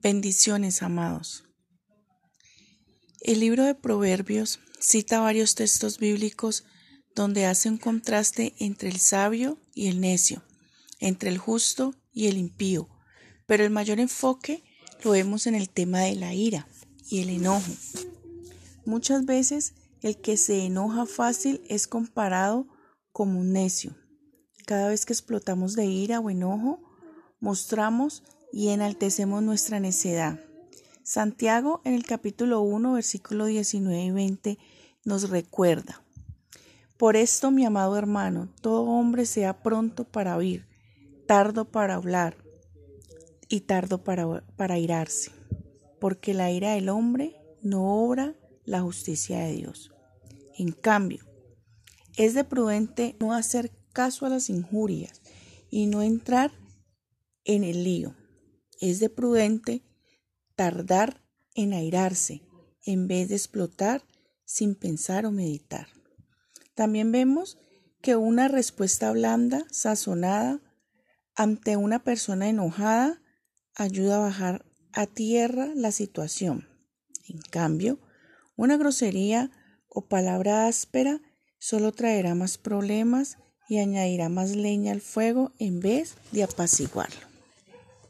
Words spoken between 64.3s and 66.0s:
sin pensar o meditar.